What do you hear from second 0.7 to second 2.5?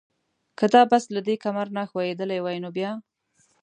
دا بس له دې کمر نه ښویېدلی